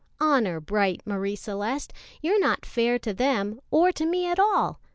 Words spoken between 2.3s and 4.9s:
not fair to them or to me at all.